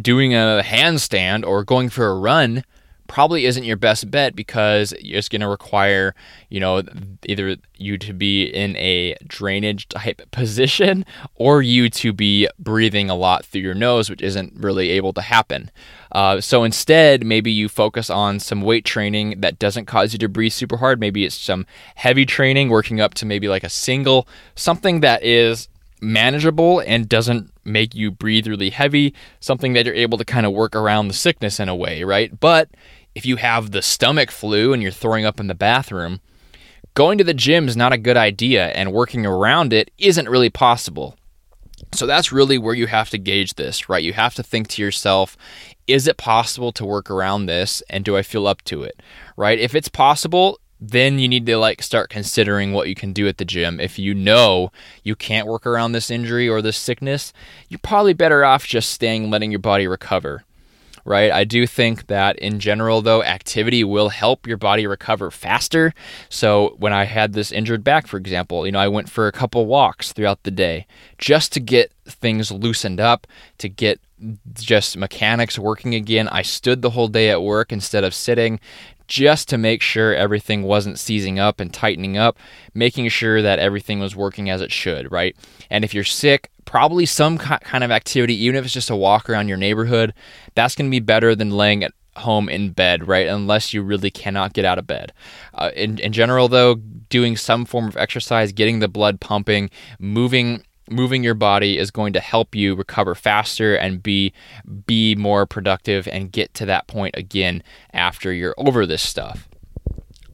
doing 0.00 0.34
a 0.34 0.62
handstand 0.64 1.46
or 1.46 1.64
going 1.64 1.90
for 1.90 2.06
a 2.06 2.18
run 2.18 2.64
probably 3.06 3.44
isn't 3.44 3.64
your 3.64 3.76
best 3.76 4.10
bet 4.10 4.34
because 4.34 4.92
it's 4.98 5.28
going 5.28 5.40
to 5.40 5.48
require, 5.48 6.14
you 6.48 6.60
know, 6.60 6.82
either 7.26 7.56
you 7.76 7.98
to 7.98 8.12
be 8.12 8.44
in 8.44 8.76
a 8.76 9.16
drainage 9.26 9.88
type 9.88 10.22
position 10.30 11.04
or 11.34 11.62
you 11.62 11.90
to 11.90 12.12
be 12.12 12.48
breathing 12.58 13.10
a 13.10 13.14
lot 13.14 13.44
through 13.44 13.60
your 13.60 13.74
nose, 13.74 14.08
which 14.08 14.22
isn't 14.22 14.52
really 14.56 14.90
able 14.90 15.12
to 15.12 15.20
happen. 15.20 15.70
Uh, 16.12 16.40
so 16.40 16.64
instead, 16.64 17.24
maybe 17.24 17.50
you 17.50 17.68
focus 17.68 18.08
on 18.08 18.38
some 18.38 18.62
weight 18.62 18.84
training 18.84 19.40
that 19.40 19.58
doesn't 19.58 19.86
cause 19.86 20.12
you 20.12 20.18
to 20.18 20.28
breathe 20.28 20.52
super 20.52 20.76
hard. 20.76 21.00
Maybe 21.00 21.24
it's 21.24 21.34
some 21.34 21.66
heavy 21.96 22.24
training, 22.24 22.68
working 22.68 23.00
up 23.00 23.14
to 23.14 23.26
maybe 23.26 23.48
like 23.48 23.64
a 23.64 23.68
single, 23.68 24.28
something 24.54 25.00
that 25.00 25.24
is 25.24 25.68
manageable 26.04 26.80
and 26.80 27.08
doesn't 27.08 27.50
make 27.64 27.94
you 27.94 28.10
breathe 28.10 28.46
really 28.46 28.70
heavy, 28.70 29.14
something 29.40 29.72
that 29.72 29.86
you're 29.86 29.94
able 29.94 30.18
to 30.18 30.24
kind 30.24 30.46
of 30.46 30.52
work 30.52 30.76
around 30.76 31.08
the 31.08 31.14
sickness 31.14 31.58
in 31.58 31.68
a 31.68 31.76
way, 31.76 32.04
right? 32.04 32.38
But 32.38 32.70
if 33.14 33.24
you 33.24 33.36
have 33.36 33.70
the 33.70 33.82
stomach 33.82 34.30
flu 34.30 34.72
and 34.72 34.82
you're 34.82 34.92
throwing 34.92 35.24
up 35.24 35.40
in 35.40 35.46
the 35.46 35.54
bathroom, 35.54 36.20
going 36.94 37.18
to 37.18 37.24
the 37.24 37.34
gym 37.34 37.68
is 37.68 37.76
not 37.76 37.92
a 37.92 37.98
good 37.98 38.16
idea 38.16 38.68
and 38.68 38.92
working 38.92 39.26
around 39.26 39.72
it 39.72 39.90
isn't 39.98 40.28
really 40.28 40.50
possible. 40.50 41.16
So 41.92 42.06
that's 42.06 42.32
really 42.32 42.58
where 42.58 42.74
you 42.74 42.86
have 42.86 43.10
to 43.10 43.18
gauge 43.18 43.54
this, 43.54 43.88
right? 43.88 44.02
You 44.02 44.12
have 44.12 44.34
to 44.34 44.42
think 44.42 44.68
to 44.68 44.82
yourself, 44.82 45.36
is 45.86 46.06
it 46.06 46.16
possible 46.16 46.72
to 46.72 46.84
work 46.84 47.10
around 47.10 47.46
this 47.46 47.82
and 47.90 48.04
do 48.04 48.16
I 48.16 48.22
feel 48.22 48.46
up 48.46 48.62
to 48.62 48.82
it? 48.82 49.00
Right? 49.36 49.58
If 49.58 49.74
it's 49.74 49.88
possible, 49.88 50.58
then 50.90 51.18
you 51.18 51.28
need 51.28 51.46
to 51.46 51.56
like 51.56 51.82
start 51.82 52.10
considering 52.10 52.72
what 52.72 52.88
you 52.88 52.94
can 52.94 53.12
do 53.12 53.26
at 53.26 53.38
the 53.38 53.44
gym. 53.44 53.80
If 53.80 53.98
you 53.98 54.14
know 54.14 54.70
you 55.02 55.16
can't 55.16 55.46
work 55.46 55.66
around 55.66 55.92
this 55.92 56.10
injury 56.10 56.48
or 56.48 56.60
this 56.60 56.76
sickness, 56.76 57.32
you're 57.68 57.78
probably 57.78 58.12
better 58.12 58.44
off 58.44 58.66
just 58.66 58.90
staying 58.90 59.30
letting 59.30 59.50
your 59.50 59.60
body 59.60 59.86
recover. 59.86 60.44
Right? 61.06 61.30
I 61.30 61.44
do 61.44 61.66
think 61.66 62.06
that 62.06 62.38
in 62.38 62.60
general 62.60 63.02
though, 63.02 63.22
activity 63.22 63.84
will 63.84 64.08
help 64.08 64.46
your 64.46 64.56
body 64.56 64.86
recover 64.86 65.30
faster. 65.30 65.92
So 66.30 66.76
when 66.78 66.94
I 66.94 67.04
had 67.04 67.34
this 67.34 67.52
injured 67.52 67.84
back, 67.84 68.06
for 68.06 68.16
example, 68.16 68.64
you 68.64 68.72
know, 68.72 68.78
I 68.78 68.88
went 68.88 69.10
for 69.10 69.26
a 69.26 69.32
couple 69.32 69.66
walks 69.66 70.12
throughout 70.12 70.42
the 70.44 70.50
day 70.50 70.86
just 71.18 71.52
to 71.52 71.60
get 71.60 71.92
things 72.06 72.50
loosened 72.50 73.00
up, 73.00 73.26
to 73.58 73.68
get 73.68 74.00
just 74.54 74.96
mechanics 74.96 75.58
working 75.58 75.94
again. 75.94 76.28
I 76.28 76.42
stood 76.42 76.82
the 76.82 76.90
whole 76.90 77.08
day 77.08 77.30
at 77.30 77.42
work 77.42 77.72
instead 77.72 78.04
of 78.04 78.14
sitting 78.14 78.60
just 79.06 79.48
to 79.48 79.58
make 79.58 79.82
sure 79.82 80.14
everything 80.14 80.62
wasn't 80.62 80.98
seizing 80.98 81.38
up 81.38 81.60
and 81.60 81.72
tightening 81.72 82.16
up, 82.16 82.38
making 82.72 83.08
sure 83.08 83.42
that 83.42 83.58
everything 83.58 84.00
was 84.00 84.16
working 84.16 84.50
as 84.50 84.60
it 84.60 84.72
should, 84.72 85.10
right? 85.12 85.36
And 85.70 85.84
if 85.84 85.94
you're 85.94 86.04
sick, 86.04 86.50
probably 86.64 87.06
some 87.06 87.38
kind 87.38 87.84
of 87.84 87.90
activity, 87.90 88.34
even 88.44 88.56
if 88.56 88.64
it's 88.64 88.74
just 88.74 88.90
a 88.90 88.96
walk 88.96 89.28
around 89.28 89.48
your 89.48 89.58
neighborhood, 89.58 90.14
that's 90.54 90.74
going 90.74 90.90
to 90.90 90.94
be 90.94 91.00
better 91.00 91.34
than 91.34 91.50
laying 91.50 91.84
at 91.84 91.92
home 92.16 92.48
in 92.48 92.70
bed, 92.70 93.06
right? 93.08 93.26
Unless 93.26 93.74
you 93.74 93.82
really 93.82 94.10
cannot 94.10 94.52
get 94.52 94.64
out 94.64 94.78
of 94.78 94.86
bed. 94.86 95.12
Uh, 95.54 95.70
in, 95.74 95.98
in 95.98 96.12
general, 96.12 96.48
though, 96.48 96.76
doing 97.08 97.36
some 97.36 97.64
form 97.64 97.86
of 97.86 97.96
exercise, 97.96 98.52
getting 98.52 98.78
the 98.78 98.88
blood 98.88 99.20
pumping, 99.20 99.70
moving 99.98 100.64
moving 100.90 101.24
your 101.24 101.34
body 101.34 101.78
is 101.78 101.90
going 101.90 102.12
to 102.12 102.20
help 102.20 102.54
you 102.54 102.74
recover 102.74 103.14
faster 103.14 103.74
and 103.74 104.02
be 104.02 104.32
be 104.86 105.14
more 105.14 105.46
productive 105.46 106.06
and 106.08 106.32
get 106.32 106.52
to 106.54 106.66
that 106.66 106.86
point 106.86 107.14
again 107.16 107.62
after 107.92 108.32
you're 108.32 108.54
over 108.58 108.86
this 108.86 109.02
stuff. 109.02 109.48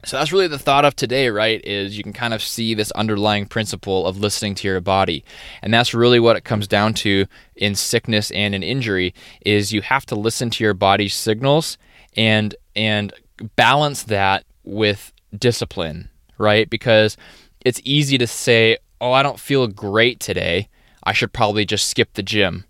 So 0.05 0.17
that's 0.17 0.33
really 0.33 0.49
the 0.49 0.59
thought 0.59 0.87
of 0.87 0.97
today, 0.97 1.29
right? 1.29 1.61
Is 1.63 1.97
you 1.97 2.03
can 2.03 2.15
kind 2.15 2.33
of 2.33 2.43
see 2.43 2.73
this 2.73 2.91
underlying 2.93 3.47
principle 3.47 4.07
of 4.07 4.19
listening 4.19 4.55
to 4.57 4.69
your 4.69 4.81
body. 4.81 5.25
And 5.61 5.75
that's 5.75 5.93
really 5.93 6.19
what 6.19 6.37
it 6.37 6.45
comes 6.45 6.67
down 6.67 6.95
to 6.95 7.27
in 7.55 7.75
sickness 7.75 8.31
and 8.31 8.55
in 8.55 8.63
injury 8.63 9.15
is 9.45 9.73
you 9.73 9.83
have 9.83 10.07
to 10.07 10.15
listen 10.15 10.49
to 10.51 10.65
your 10.65 10.75
body's 10.75 11.15
signals 11.15 11.77
and 12.17 12.55
and 12.75 13.13
balance 13.57 14.05
that 14.05 14.45
with 14.65 15.13
discipline, 15.39 16.09
right? 16.39 16.69
Because 16.69 17.17
it's 17.65 17.81
easy 17.85 18.17
to 18.19 18.27
say, 18.27 18.79
"Oh, 19.01 19.13
I 19.13 19.23
don't 19.23 19.41
feel 19.41 19.67
great 19.67 20.21
today. 20.21 20.69
I 21.03 21.13
should 21.13 21.33
probably 21.33 21.65
just 21.65 21.89
skip 21.89 22.15
the 22.15 22.23
gym." 22.23 22.65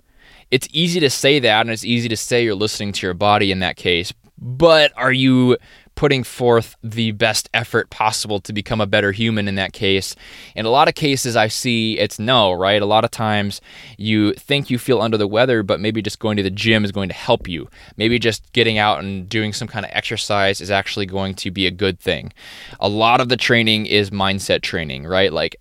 It's 0.51 0.69
easy 0.73 0.99
to 1.01 1.11
say 1.11 1.39
that 1.39 1.61
and 1.61 1.71
it's 1.71 1.85
easy 1.85 2.09
to 2.09 2.17
say 2.17 2.43
you're 2.43 2.55
listening 2.57 2.93
to 2.95 3.07
your 3.07 3.15
body 3.15 3.53
in 3.53 3.61
that 3.61 3.77
case. 3.77 4.13
But 4.37 4.93
are 4.97 5.13
you 5.13 5.59
putting 6.01 6.25
forth 6.25 6.77
the 6.83 7.11
best 7.11 7.51
effort 7.53 7.91
possible 7.91 8.41
to 8.41 8.55
become 8.55 8.81
a 8.81 8.87
better 8.87 9.13
human 9.13 9.47
in 9.47 9.55
that 9.57 9.75
case. 9.75 10.17
In 10.57 10.65
a 10.65 10.71
lot 10.71 10.89
of 10.89 10.95
cases, 10.95 11.37
I 11.37 11.49
see 11.49 11.99
it's 11.99 12.19
no, 12.19 12.53
right? 12.55 12.81
A 12.81 12.87
lot 12.87 13.05
of 13.05 13.11
times 13.11 13.61
you 13.99 14.33
think 14.33 14.71
you 14.71 14.79
feel 14.79 15.03
under 15.03 15.19
the 15.19 15.29
weather, 15.29 15.63
but 15.63 15.79
maybe 15.79 16.01
just 16.01 16.19
going 16.19 16.39
to 16.39 16.43
the 16.43 16.49
gym 16.49 16.87
is 16.87 16.91
going 16.91 17.11
to 17.11 17.15
help 17.15 17.47
you. 17.47 17.69
Maybe 17.99 18.19
just 18.19 18.51
getting 18.55 18.79
out 18.79 19.01
and 19.01 19.29
doing 19.29 19.53
some 19.53 19.69
kind 19.69 19.85
of 19.85 19.93
exercise 19.93 20.63
is 20.63 20.71
actually 20.71 21.05
going 21.05 21.35
to 21.35 21.51
be 21.51 21.67
a 21.67 21.71
good 21.71 22.01
thing. 22.01 22.33
A 22.81 22.89
lot 22.89 23.21
of 23.21 23.29
the 23.29 23.37
training 23.37 23.85
is 23.85 24.09
mindset 24.09 24.63
training, 24.63 25.05
right? 25.05 25.31
Like, 25.31 25.57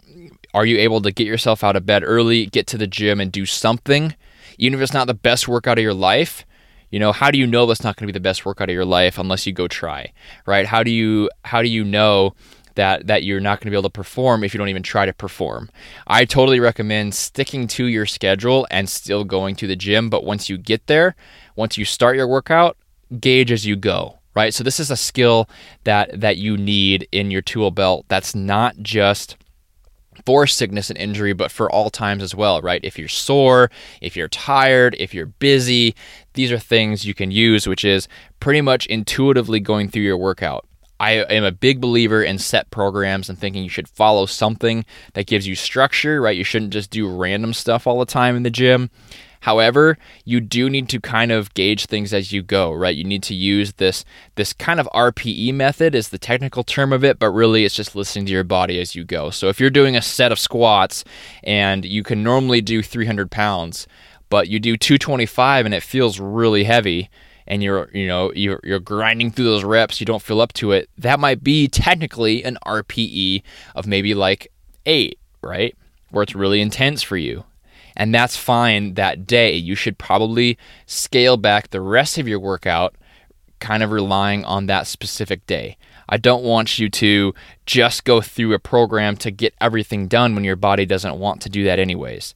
are 0.53 0.65
you 0.65 0.77
able 0.77 1.01
to 1.01 1.11
get 1.11 1.27
yourself 1.27 1.63
out 1.63 1.75
of 1.75 1.85
bed 1.85 2.03
early, 2.05 2.47
get 2.47 2.67
to 2.67 2.77
the 2.77 2.87
gym, 2.87 3.19
and 3.19 3.31
do 3.31 3.45
something? 3.45 4.15
Even 4.57 4.77
if 4.77 4.83
it's 4.83 4.93
not 4.93 5.07
the 5.07 5.13
best 5.13 5.47
workout 5.47 5.77
of 5.77 5.83
your 5.83 5.93
life, 5.93 6.45
you 6.89 6.99
know, 6.99 7.11
how 7.11 7.31
do 7.31 7.37
you 7.37 7.45
know 7.45 7.65
that's 7.65 7.83
not 7.83 7.95
going 7.95 8.07
to 8.07 8.13
be 8.13 8.17
the 8.17 8.19
best 8.19 8.45
workout 8.45 8.69
of 8.69 8.73
your 8.73 8.85
life 8.85 9.17
unless 9.17 9.45
you 9.45 9.53
go 9.53 9.67
try, 9.67 10.11
right? 10.45 10.65
How 10.65 10.83
do 10.83 10.91
you 10.91 11.29
how 11.45 11.61
do 11.61 11.69
you 11.69 11.83
know 11.83 12.33
that 12.79 13.07
that 13.07 13.23
you're 13.23 13.41
not 13.41 13.59
going 13.59 13.65
to 13.65 13.71
be 13.71 13.75
able 13.75 13.89
to 13.89 13.89
perform 13.89 14.41
if 14.41 14.53
you 14.53 14.57
don't 14.57 14.69
even 14.69 14.83
try 14.83 15.05
to 15.05 15.11
perform. 15.11 15.69
I 16.07 16.23
totally 16.23 16.61
recommend 16.61 17.13
sticking 17.13 17.67
to 17.69 17.85
your 17.85 18.05
schedule 18.05 18.65
and 18.71 18.89
still 18.89 19.25
going 19.25 19.55
to 19.57 19.67
the 19.67 19.75
gym, 19.75 20.09
but 20.09 20.23
once 20.23 20.47
you 20.47 20.57
get 20.57 20.87
there, 20.87 21.15
once 21.57 21.77
you 21.77 21.83
start 21.83 22.15
your 22.15 22.27
workout, 22.27 22.77
gauge 23.19 23.51
as 23.51 23.65
you 23.65 23.75
go, 23.75 24.19
right? 24.33 24.53
So 24.53 24.63
this 24.63 24.79
is 24.79 24.89
a 24.89 24.95
skill 24.95 25.49
that 25.83 26.21
that 26.21 26.37
you 26.37 26.55
need 26.55 27.05
in 27.11 27.31
your 27.31 27.41
tool 27.41 27.69
belt. 27.69 28.05
That's 28.07 28.33
not 28.33 28.77
just 28.77 29.35
for 30.25 30.47
sickness 30.47 30.89
and 30.89 30.97
injury, 30.97 31.33
but 31.33 31.51
for 31.51 31.71
all 31.71 31.89
times 31.89 32.23
as 32.23 32.35
well, 32.35 32.61
right? 32.61 32.83
If 32.83 32.97
you're 32.97 33.07
sore, 33.07 33.69
if 34.01 34.15
you're 34.15 34.27
tired, 34.27 34.95
if 34.99 35.13
you're 35.13 35.27
busy, 35.27 35.95
these 36.33 36.51
are 36.51 36.59
things 36.59 37.05
you 37.05 37.13
can 37.13 37.31
use, 37.31 37.67
which 37.67 37.85
is 37.85 38.07
pretty 38.39 38.61
much 38.61 38.85
intuitively 38.87 39.59
going 39.59 39.89
through 39.89 40.03
your 40.03 40.17
workout. 40.17 40.65
I 40.99 41.11
am 41.11 41.45
a 41.45 41.51
big 41.51 41.79
believer 41.79 42.21
in 42.21 42.37
set 42.37 42.69
programs 42.71 43.29
and 43.29 43.39
thinking 43.39 43.63
you 43.63 43.69
should 43.69 43.87
follow 43.87 44.25
something 44.25 44.83
that 45.13 45.27
gives 45.27 45.47
you 45.47 45.55
structure, 45.55 46.19
right? 46.19 46.35
You 46.35 46.43
shouldn't 46.43 46.73
just 46.73 46.91
do 46.91 47.07
random 47.09 47.53
stuff 47.53 47.87
all 47.87 47.99
the 47.99 48.05
time 48.05 48.35
in 48.35 48.43
the 48.43 48.49
gym. 48.49 48.89
However, 49.41 49.97
you 50.25 50.41
do 50.41 50.69
need 50.69 50.89
to 50.89 50.99
kind 50.99 51.31
of 51.31 51.53
gauge 51.53 51.85
things 51.85 52.13
as 52.13 52.31
you 52.31 52.41
go, 52.41 52.73
right? 52.73 52.95
You 52.95 53.03
need 53.03 53.23
to 53.23 53.33
use 53.33 53.73
this 53.73 54.03
this 54.35 54.53
kind 54.53 54.79
of 54.79 54.89
RPE 54.93 55.53
method 55.53 55.95
is 55.95 56.09
the 56.09 56.17
technical 56.17 56.63
term 56.63 56.91
of 56.91 57.03
it, 57.03 57.19
but 57.19 57.31
really 57.31 57.65
it's 57.65 57.75
just 57.75 57.95
listening 57.95 58.25
to 58.25 58.31
your 58.31 58.43
body 58.43 58.79
as 58.79 58.95
you 58.95 59.03
go. 59.03 59.29
So 59.29 59.47
if 59.47 59.59
you're 59.59 59.69
doing 59.69 59.95
a 59.95 60.01
set 60.01 60.31
of 60.31 60.39
squats 60.39 61.03
and 61.43 61.85
you 61.85 62.03
can 62.03 62.23
normally 62.23 62.61
do 62.61 62.81
300 62.81 63.31
pounds, 63.31 63.87
but 64.29 64.47
you 64.49 64.59
do 64.59 64.77
225 64.77 65.65
and 65.65 65.73
it 65.73 65.83
feels 65.83 66.19
really 66.19 66.63
heavy 66.63 67.09
and 67.47 67.63
you're 67.63 67.89
you 67.93 68.07
know 68.07 68.31
you're, 68.33 68.59
you're 68.63 68.79
grinding 68.79 69.31
through 69.31 69.45
those 69.45 69.63
reps 69.63 69.99
you 69.99 70.05
don't 70.05 70.21
feel 70.21 70.39
up 70.39 70.53
to 70.53 70.71
it 70.71 70.87
that 70.97 71.19
might 71.19 71.43
be 71.43 71.67
technically 71.67 72.43
an 72.43 72.57
rpe 72.65 73.41
of 73.75 73.87
maybe 73.87 74.13
like 74.13 74.51
eight 74.85 75.17
right 75.41 75.75
where 76.11 76.21
it's 76.21 76.35
really 76.35 76.61
intense 76.61 77.01
for 77.01 77.17
you 77.17 77.43
and 77.99 78.15
that's 78.15 78.37
fine 78.37 78.93
that 78.93 79.27
day. 79.27 79.53
You 79.53 79.75
should 79.75 79.97
probably 79.97 80.57
scale 80.85 81.35
back 81.35 81.69
the 81.69 81.81
rest 81.81 82.17
of 82.17 82.29
your 82.29 82.39
workout, 82.39 82.95
kind 83.59 83.83
of 83.83 83.91
relying 83.91 84.45
on 84.45 84.67
that 84.67 84.87
specific 84.87 85.45
day. 85.45 85.77
I 86.07 86.15
don't 86.15 86.45
want 86.45 86.79
you 86.79 86.89
to 86.89 87.33
just 87.65 88.05
go 88.05 88.21
through 88.21 88.53
a 88.53 88.59
program 88.59 89.17
to 89.17 89.31
get 89.31 89.53
everything 89.59 90.07
done 90.07 90.33
when 90.33 90.45
your 90.45 90.55
body 90.55 90.85
doesn't 90.85 91.19
want 91.19 91.41
to 91.41 91.49
do 91.49 91.65
that, 91.65 91.77
anyways. 91.77 92.33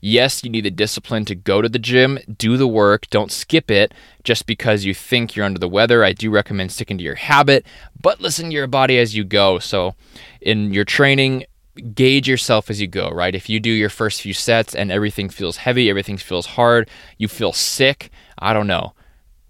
Yes, 0.00 0.44
you 0.44 0.50
need 0.50 0.66
the 0.66 0.70
discipline 0.70 1.24
to 1.24 1.34
go 1.34 1.62
to 1.62 1.68
the 1.68 1.78
gym, 1.78 2.18
do 2.36 2.58
the 2.58 2.68
work, 2.68 3.08
don't 3.08 3.32
skip 3.32 3.70
it 3.70 3.94
just 4.22 4.44
because 4.44 4.84
you 4.84 4.92
think 4.92 5.34
you're 5.34 5.46
under 5.46 5.58
the 5.58 5.66
weather. 5.66 6.04
I 6.04 6.12
do 6.12 6.30
recommend 6.30 6.72
sticking 6.72 6.98
to 6.98 7.04
your 7.04 7.14
habit, 7.14 7.64
but 7.98 8.20
listen 8.20 8.50
to 8.50 8.54
your 8.54 8.66
body 8.66 8.98
as 8.98 9.16
you 9.16 9.24
go. 9.24 9.58
So, 9.58 9.94
in 10.42 10.74
your 10.74 10.84
training, 10.84 11.46
gauge 11.94 12.28
yourself 12.28 12.70
as 12.70 12.80
you 12.80 12.86
go, 12.86 13.08
right? 13.10 13.34
If 13.34 13.48
you 13.48 13.60
do 13.60 13.70
your 13.70 13.88
first 13.90 14.22
few 14.22 14.32
sets 14.32 14.74
and 14.74 14.90
everything 14.90 15.28
feels 15.28 15.58
heavy, 15.58 15.88
everything 15.90 16.16
feels 16.16 16.46
hard, 16.46 16.88
you 17.18 17.28
feel 17.28 17.52
sick, 17.52 18.10
I 18.38 18.52
don't 18.52 18.66
know. 18.66 18.94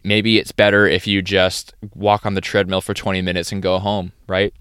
Maybe 0.03 0.39
it's 0.39 0.53
better 0.53 0.87
if 0.87 1.07
you 1.07 1.23
just 1.23 1.75
walk 1.95 2.27
on 2.27 2.35
the 2.35 2.41
treadmill 2.41 2.81
for 2.81 2.95
20 2.95 3.23
minutes 3.23 3.51
and 3.51 3.63
go 3.63 3.79
home, 3.79 4.13
right? 4.29 4.53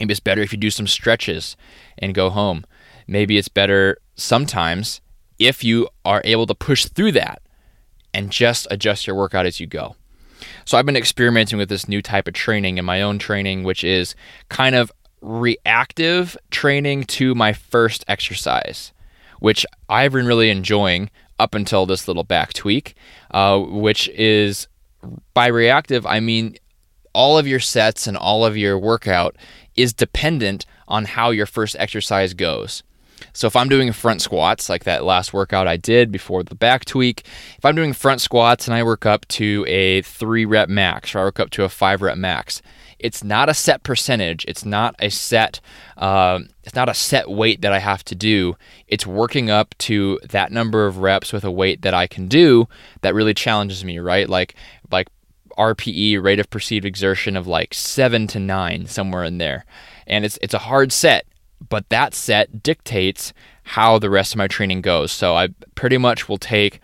Maybe 0.00 0.12
it's 0.12 0.20
better 0.20 0.40
if 0.40 0.52
you 0.52 0.58
do 0.58 0.70
some 0.70 0.86
stretches 0.86 1.56
and 1.98 2.14
go 2.14 2.30
home. 2.30 2.64
Maybe 3.06 3.36
it's 3.36 3.48
better 3.48 3.98
sometimes 4.14 5.00
if 5.38 5.62
you 5.64 5.88
are 6.04 6.22
able 6.24 6.46
to 6.46 6.54
push 6.54 6.86
through 6.86 7.12
that 7.12 7.42
and 8.14 8.30
just 8.30 8.66
adjust 8.70 9.06
your 9.06 9.16
workout 9.16 9.46
as 9.46 9.60
you 9.60 9.66
go. 9.66 9.96
So 10.64 10.78
I've 10.78 10.86
been 10.86 10.96
experimenting 10.96 11.58
with 11.58 11.68
this 11.68 11.88
new 11.88 12.02
type 12.02 12.26
of 12.28 12.34
training 12.34 12.78
in 12.78 12.84
my 12.84 13.02
own 13.02 13.18
training, 13.18 13.64
which 13.64 13.84
is 13.84 14.14
kind 14.48 14.74
of 14.74 14.90
reactive 15.22 16.36
training 16.50 17.04
to 17.04 17.34
my 17.34 17.52
first 17.52 18.04
exercise, 18.08 18.92
which 19.38 19.64
I've 19.88 20.12
been 20.12 20.26
really 20.26 20.50
enjoying 20.50 21.10
up 21.38 21.54
until 21.54 21.86
this 21.86 22.06
little 22.06 22.24
back 22.24 22.52
tweak, 22.52 22.94
uh, 23.30 23.58
which 23.58 24.08
is 24.10 24.68
by 25.34 25.46
reactive, 25.46 26.04
I 26.04 26.20
mean 26.20 26.56
all 27.12 27.38
of 27.38 27.46
your 27.46 27.60
sets 27.60 28.06
and 28.06 28.16
all 28.16 28.44
of 28.44 28.56
your 28.56 28.78
workout 28.78 29.36
is 29.76 29.92
dependent 29.92 30.66
on 30.88 31.04
how 31.04 31.30
your 31.30 31.46
first 31.46 31.76
exercise 31.78 32.34
goes. 32.34 32.82
So 33.32 33.46
if 33.46 33.56
I'm 33.56 33.68
doing 33.68 33.92
front 33.92 34.20
squats, 34.20 34.68
like 34.68 34.84
that 34.84 35.04
last 35.04 35.32
workout 35.32 35.68
I 35.68 35.76
did 35.76 36.10
before 36.10 36.42
the 36.42 36.54
back 36.54 36.84
tweak, 36.84 37.24
if 37.56 37.64
I'm 37.64 37.76
doing 37.76 37.92
front 37.92 38.20
squats 38.20 38.66
and 38.66 38.74
I 38.74 38.82
work 38.82 39.06
up 39.06 39.26
to 39.28 39.64
a 39.68 40.02
three 40.02 40.44
rep 40.44 40.68
max 40.68 41.14
or 41.14 41.20
I 41.20 41.24
work 41.24 41.40
up 41.40 41.50
to 41.50 41.64
a 41.64 41.68
five 41.68 42.02
rep 42.02 42.18
max, 42.18 42.62
it's 43.02 43.24
not 43.24 43.48
a 43.48 43.54
set 43.54 43.82
percentage. 43.82 44.44
It's 44.46 44.64
not 44.64 44.94
a 44.98 45.10
set. 45.10 45.60
Uh, 45.96 46.40
it's 46.64 46.74
not 46.74 46.88
a 46.88 46.94
set 46.94 47.30
weight 47.30 47.60
that 47.62 47.72
I 47.72 47.78
have 47.78 48.04
to 48.06 48.14
do. 48.14 48.56
It's 48.86 49.06
working 49.06 49.50
up 49.50 49.74
to 49.78 50.18
that 50.30 50.52
number 50.52 50.86
of 50.86 50.98
reps 50.98 51.32
with 51.32 51.44
a 51.44 51.50
weight 51.50 51.82
that 51.82 51.94
I 51.94 52.06
can 52.06 52.28
do 52.28 52.68
that 53.02 53.14
really 53.14 53.34
challenges 53.34 53.84
me. 53.84 53.98
Right, 53.98 54.28
like 54.28 54.54
like 54.90 55.08
RPE 55.58 56.22
rate 56.22 56.40
of 56.40 56.50
perceived 56.50 56.84
exertion 56.84 57.36
of 57.36 57.46
like 57.46 57.74
seven 57.74 58.26
to 58.28 58.38
nine 58.38 58.86
somewhere 58.86 59.24
in 59.24 59.38
there, 59.38 59.64
and 60.06 60.24
it's 60.24 60.38
it's 60.40 60.54
a 60.54 60.58
hard 60.58 60.92
set. 60.92 61.26
But 61.68 61.88
that 61.90 62.14
set 62.14 62.62
dictates 62.62 63.32
how 63.62 63.98
the 63.98 64.10
rest 64.10 64.32
of 64.34 64.38
my 64.38 64.48
training 64.48 64.80
goes. 64.80 65.12
So 65.12 65.36
I 65.36 65.48
pretty 65.74 65.98
much 65.98 66.28
will 66.28 66.38
take 66.38 66.80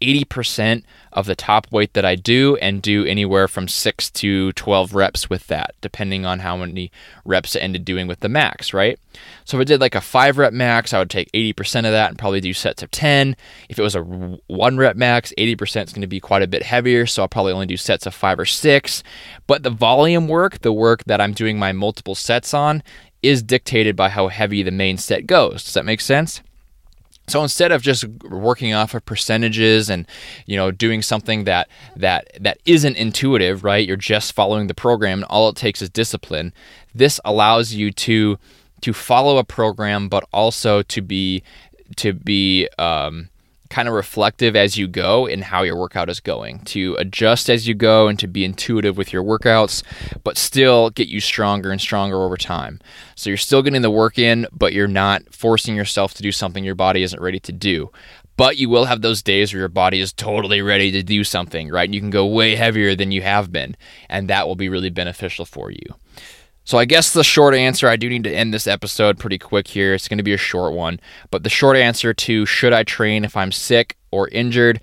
80% 0.00 0.82
of 1.12 1.26
the 1.26 1.34
top 1.34 1.66
weight 1.70 1.92
that 1.94 2.04
I 2.04 2.14
do 2.14 2.56
and 2.56 2.80
do 2.80 3.04
anywhere 3.04 3.48
from 3.48 3.68
6 3.68 4.10
to 4.10 4.52
12 4.52 4.94
reps 4.94 5.28
with 5.28 5.46
that, 5.48 5.74
depending 5.80 6.24
on 6.24 6.40
how 6.40 6.56
many 6.56 6.90
reps 7.24 7.56
I 7.56 7.60
ended 7.60 7.84
doing 7.84 8.06
with 8.06 8.20
the 8.20 8.28
max, 8.28 8.72
right? 8.72 8.98
So 9.44 9.56
if 9.56 9.62
I 9.62 9.64
did 9.64 9.80
like 9.80 9.94
a 9.94 10.00
5 10.00 10.38
rep 10.38 10.52
max, 10.52 10.92
I 10.92 10.98
would 10.98 11.10
take 11.10 11.30
80% 11.32 11.86
of 11.86 11.92
that 11.92 12.10
and 12.10 12.18
probably 12.18 12.40
do 12.40 12.52
sets 12.52 12.82
of 12.82 12.90
10. 12.90 13.36
If 13.68 13.78
it 13.78 13.82
was 13.82 13.96
a 13.96 14.02
1 14.02 14.76
rep 14.76 14.96
max, 14.96 15.32
80% 15.36 15.86
is 15.86 15.92
going 15.92 16.02
to 16.02 16.06
be 16.06 16.20
quite 16.20 16.42
a 16.42 16.48
bit 16.48 16.62
heavier, 16.62 17.06
so 17.06 17.22
I'll 17.22 17.28
probably 17.28 17.52
only 17.52 17.66
do 17.66 17.76
sets 17.76 18.06
of 18.06 18.14
5 18.14 18.38
or 18.40 18.46
6. 18.46 19.02
But 19.46 19.62
the 19.62 19.70
volume 19.70 20.28
work, 20.28 20.60
the 20.60 20.72
work 20.72 21.04
that 21.04 21.20
I'm 21.20 21.32
doing 21.32 21.58
my 21.58 21.72
multiple 21.72 22.14
sets 22.14 22.54
on, 22.54 22.82
is 23.22 23.42
dictated 23.42 23.96
by 23.96 24.08
how 24.08 24.28
heavy 24.28 24.62
the 24.62 24.70
main 24.70 24.96
set 24.96 25.26
goes. 25.26 25.64
Does 25.64 25.74
that 25.74 25.84
make 25.84 26.00
sense? 26.00 26.40
So 27.30 27.42
instead 27.42 27.72
of 27.72 27.80
just 27.80 28.04
working 28.24 28.74
off 28.74 28.94
of 28.94 29.04
percentages 29.04 29.88
and 29.88 30.06
you 30.46 30.56
know 30.56 30.70
doing 30.70 31.00
something 31.00 31.44
that 31.44 31.68
that 31.96 32.30
that 32.40 32.58
isn't 32.66 32.96
intuitive, 32.96 33.64
right? 33.64 33.86
You're 33.86 33.96
just 33.96 34.32
following 34.32 34.66
the 34.66 34.74
program 34.74 35.20
and 35.20 35.24
all 35.24 35.48
it 35.48 35.56
takes 35.56 35.80
is 35.80 35.88
discipline. 35.88 36.52
This 36.94 37.20
allows 37.24 37.72
you 37.72 37.90
to 37.92 38.38
to 38.82 38.92
follow 38.92 39.38
a 39.38 39.44
program 39.44 40.08
but 40.08 40.24
also 40.32 40.82
to 40.82 41.00
be 41.00 41.42
to 41.96 42.12
be 42.12 42.68
um, 42.78 43.29
kind 43.70 43.88
of 43.88 43.94
reflective 43.94 44.54
as 44.56 44.76
you 44.76 44.86
go 44.86 45.26
in 45.26 45.42
how 45.42 45.62
your 45.62 45.76
workout 45.76 46.10
is 46.10 46.20
going, 46.20 46.58
to 46.60 46.96
adjust 46.98 47.48
as 47.48 47.66
you 47.66 47.74
go 47.74 48.08
and 48.08 48.18
to 48.18 48.26
be 48.26 48.44
intuitive 48.44 48.96
with 48.96 49.12
your 49.12 49.22
workouts, 49.22 49.82
but 50.24 50.36
still 50.36 50.90
get 50.90 51.08
you 51.08 51.20
stronger 51.20 51.70
and 51.70 51.80
stronger 51.80 52.20
over 52.20 52.36
time. 52.36 52.80
So 53.14 53.30
you're 53.30 53.36
still 53.36 53.62
getting 53.62 53.82
the 53.82 53.90
work 53.90 54.18
in, 54.18 54.46
but 54.52 54.72
you're 54.72 54.88
not 54.88 55.32
forcing 55.32 55.76
yourself 55.76 56.14
to 56.14 56.22
do 56.22 56.32
something 56.32 56.64
your 56.64 56.74
body 56.74 57.02
isn't 57.02 57.22
ready 57.22 57.40
to 57.40 57.52
do. 57.52 57.90
But 58.36 58.56
you 58.56 58.68
will 58.68 58.86
have 58.86 59.02
those 59.02 59.22
days 59.22 59.52
where 59.52 59.60
your 59.60 59.68
body 59.68 60.00
is 60.00 60.12
totally 60.12 60.62
ready 60.62 60.90
to 60.92 61.02
do 61.02 61.24
something, 61.24 61.68
right? 61.68 61.92
You 61.92 62.00
can 62.00 62.10
go 62.10 62.26
way 62.26 62.56
heavier 62.56 62.94
than 62.94 63.12
you 63.12 63.22
have 63.22 63.52
been, 63.52 63.76
and 64.08 64.28
that 64.28 64.48
will 64.48 64.56
be 64.56 64.68
really 64.68 64.90
beneficial 64.90 65.44
for 65.44 65.70
you. 65.70 65.94
So 66.64 66.78
I 66.78 66.84
guess 66.84 67.12
the 67.12 67.24
short 67.24 67.54
answer, 67.54 67.88
I 67.88 67.96
do 67.96 68.08
need 68.08 68.24
to 68.24 68.34
end 68.34 68.54
this 68.54 68.66
episode 68.66 69.18
pretty 69.18 69.38
quick 69.38 69.66
here. 69.66 69.94
It's 69.94 70.08
going 70.08 70.18
to 70.18 70.24
be 70.24 70.34
a 70.34 70.38
short 70.38 70.72
one. 70.72 71.00
But 71.30 71.42
the 71.42 71.50
short 71.50 71.76
answer 71.76 72.14
to 72.14 72.46
should 72.46 72.72
I 72.72 72.84
train 72.84 73.24
if 73.24 73.36
I'm 73.36 73.52
sick 73.52 73.96
or 74.10 74.28
injured? 74.28 74.80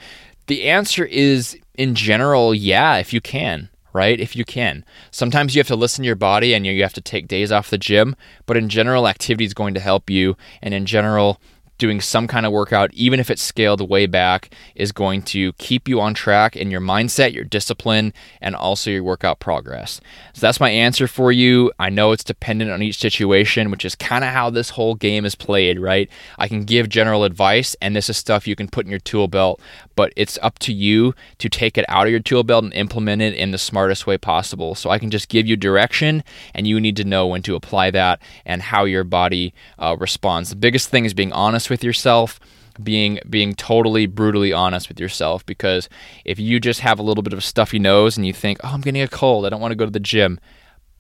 The 0.48 0.70
answer 0.70 1.06
is 1.06 1.58
in 1.76 1.96
general, 1.96 2.54
yeah, 2.54 2.98
if 2.98 3.14
you 3.14 3.22
can 3.22 3.70
right? 3.98 4.20
If 4.20 4.36
you 4.36 4.46
can. 4.46 4.86
Sometimes 5.10 5.56
you 5.56 5.60
have 5.60 5.68
to 5.68 5.76
listen 5.76 6.04
to 6.04 6.06
your 6.06 6.16
body 6.16 6.54
and 6.54 6.68
you 6.68 6.84
have 6.84 6.94
to 6.94 7.02
take 7.02 7.28
days 7.28 7.52
off 7.52 7.72
the 7.72 7.80
gym, 7.80 8.16
but 8.46 8.56
in 8.56 8.70
general, 8.70 9.08
activity 9.08 9.46
is 9.46 9.56
going 9.56 9.74
to 9.74 9.80
help 9.80 10.08
you. 10.08 10.38
And 10.62 10.72
in 10.72 10.86
general, 10.86 11.42
doing 11.78 12.02
some 12.02 12.28
kind 12.28 12.46
of 12.46 12.52
workout, 12.52 12.94
even 12.94 13.20
if 13.20 13.30
it's 13.30 13.42
scaled 13.42 13.88
way 13.88 14.06
back, 14.06 14.54
is 14.76 14.92
going 14.92 15.22
to 15.24 15.54
keep 15.54 15.88
you 15.88 16.02
on 16.02 16.14
track 16.14 16.56
in 16.56 16.72
your 16.72 16.82
mindset, 16.82 17.34
your 17.34 17.44
discipline, 17.44 18.14
and 18.42 18.56
also 18.56 18.90
your 18.90 19.04
workout 19.04 19.40
progress. 19.40 20.02
So 20.34 20.42
that's 20.42 20.60
my 20.60 20.70
answer 20.70 21.08
for 21.08 21.32
you. 21.32 21.72
I 21.80 21.90
know 21.90 22.12
it's 22.12 22.24
dependent 22.24 22.72
on 22.72 22.82
each 22.82 22.98
situation, 22.98 23.72
which 23.72 23.86
is 23.86 23.96
kind 23.96 24.24
of 24.24 24.32
how 24.32 24.50
this 24.50 24.72
whole 24.72 24.96
game 24.96 25.26
is 25.26 25.36
played, 25.36 25.80
right? 25.80 26.10
I 26.38 26.48
can 26.48 26.64
give 26.64 26.90
general 26.90 27.24
advice, 27.24 27.76
and 27.82 27.96
this 27.96 28.10
is 28.10 28.18
stuff 28.18 28.48
you 28.48 28.56
can 28.56 28.68
put 28.68 28.86
in 28.86 28.92
your 28.92 29.00
tool 29.00 29.28
belt, 29.28 29.62
but 29.98 30.14
it's 30.16 30.38
up 30.44 30.60
to 30.60 30.72
you 30.72 31.16
to 31.40 31.50
take 31.50 31.76
it 31.76 31.84
out 31.90 32.06
of 32.06 32.12
your 32.12 32.20
tool 32.22 32.44
belt 32.44 32.64
and 32.64 32.72
implement 32.74 33.22
it 33.24 33.34
in 33.34 33.50
the 33.50 33.58
smartest 33.58 34.06
way 34.06 34.16
possible. 34.16 34.76
So 34.76 34.92
I 34.92 35.00
can 35.00 35.10
just 35.10 35.28
give 35.28 35.48
you 35.48 35.58
direction, 35.58 36.24
and 36.54 36.68
you 36.68 36.80
need 36.80 36.96
to 36.98 37.04
know 37.04 37.26
when 37.26 37.42
to 37.42 37.56
apply 37.56 37.92
that 37.92 38.22
and 38.46 38.62
how 38.62 38.86
your 38.86 39.04
body 39.04 39.56
uh, 39.80 39.98
responds. 40.00 40.52
The 40.52 40.56
biggest 40.56 40.90
thing 40.90 41.04
is 41.04 41.16
being 41.16 41.34
honest 41.34 41.70
with 41.70 41.84
yourself 41.84 42.40
being 42.84 43.18
being 43.28 43.56
totally 43.56 44.06
brutally 44.06 44.54
honest 44.54 44.88
with 44.88 45.00
yourself 45.00 45.44
because 45.48 45.90
if 46.26 46.38
you 46.38 46.60
just 46.60 46.82
have 46.82 47.00
a 47.00 47.02
little 47.02 47.24
bit 47.24 47.34
of 47.34 47.40
a 47.40 47.42
stuffy 47.42 47.80
nose 47.80 48.18
and 48.18 48.28
you 48.28 48.32
think 48.32 48.60
oh 48.64 48.68
i'm 48.68 48.82
getting 48.82 49.02
a 49.02 49.08
cold 49.08 49.48
i 49.48 49.50
don't 49.50 49.60
want 49.60 49.72
to 49.72 49.76
go 49.76 49.84
to 49.84 49.90
the 49.90 50.00
gym 50.00 50.40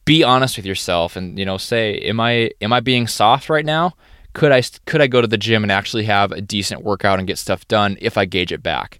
be 0.03 0.23
honest 0.23 0.57
with 0.57 0.65
yourself 0.65 1.15
and 1.15 1.37
you 1.37 1.45
know 1.45 1.55
say 1.55 1.99
am 1.99 2.19
i 2.19 2.49
am 2.61 2.73
i 2.73 2.79
being 2.79 3.05
soft 3.05 3.47
right 3.47 3.63
now 3.63 3.93
could 4.37 4.51
i 4.51 4.61
could 4.85 5.01
i 5.01 5.07
go 5.07 5.19
to 5.19 5.27
the 5.27 5.37
gym 5.37 5.63
and 5.63 5.71
actually 5.71 6.05
have 6.05 6.31
a 6.31 6.41
decent 6.41 6.83
workout 6.83 7.17
and 7.17 7.27
get 7.27 7.39
stuff 7.39 7.67
done 7.67 7.97
if 7.99 8.19
i 8.19 8.23
gauge 8.23 8.51
it 8.51 8.61
back 8.61 8.99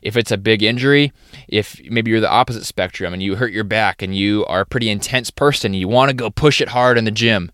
if 0.00 0.16
it's 0.16 0.32
a 0.32 0.38
big 0.38 0.62
injury 0.62 1.12
if 1.46 1.78
maybe 1.90 2.10
you're 2.10 2.20
the 2.20 2.30
opposite 2.30 2.64
spectrum 2.64 3.12
and 3.12 3.22
you 3.22 3.36
hurt 3.36 3.52
your 3.52 3.64
back 3.64 4.00
and 4.00 4.16
you 4.16 4.46
are 4.46 4.62
a 4.62 4.66
pretty 4.66 4.88
intense 4.88 5.30
person 5.30 5.74
you 5.74 5.86
want 5.86 6.08
to 6.08 6.14
go 6.14 6.30
push 6.30 6.62
it 6.62 6.70
hard 6.70 6.96
in 6.96 7.04
the 7.04 7.10
gym 7.10 7.52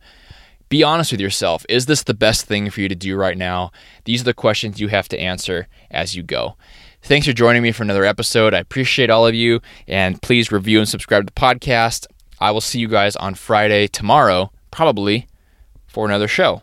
be 0.71 0.83
honest 0.83 1.13
with 1.13 1.21
yourself. 1.21 1.65
Is 1.69 1.87
this 1.87 2.03
the 2.03 2.15
best 2.15 2.47
thing 2.47 2.69
for 2.69 2.81
you 2.81 2.89
to 2.89 2.97
do 2.97 3.15
right 3.17 3.39
now? 3.39 3.71
These 4.07 4.23
are 4.23 4.25
the 4.25 4.35
questions 4.35 4.81
you 4.81 4.89
have 4.89 5.09
to 5.11 5.19
answer 5.21 5.69
as 5.91 6.17
you 6.17 6.25
go. 6.25 6.57
Thanks 7.03 7.29
for 7.29 7.33
joining 7.33 7.63
me 7.63 7.71
for 7.71 7.85
another 7.85 8.05
episode. 8.05 8.55
I 8.55 8.59
appreciate 8.59 9.09
all 9.09 9.25
of 9.25 9.37
you, 9.37 9.61
and 9.87 10.21
please 10.21 10.51
review 10.51 10.81
and 10.81 10.89
subscribe 10.89 11.23
to 11.23 11.33
the 11.33 11.41
podcast. 11.41 12.07
I 12.41 12.51
will 12.51 12.61
see 12.61 12.81
you 12.81 12.89
guys 12.89 13.15
on 13.15 13.35
Friday, 13.35 13.87
tomorrow, 13.87 14.51
probably, 14.73 15.29
for 15.87 16.07
another 16.07 16.27
show. 16.27 16.63